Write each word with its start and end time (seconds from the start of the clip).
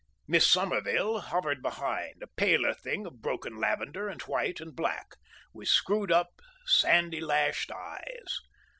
Miss 0.27 0.49
Somerville 0.49 1.19
hovered 1.19 1.61
behind, 1.61 2.23
a 2.23 2.27
paler 2.35 2.73
thing 2.73 3.05
of 3.05 3.21
broken 3.21 3.57
lavender 3.57 4.09
and 4.09 4.19
white 4.23 4.59
and 4.59 4.75
black, 4.75 5.11
with 5.53 5.67
screwed 5.67 6.11
up, 6.11 6.41
sandy 6.65 7.19
lashed 7.21 7.69
eyes. 7.71 8.39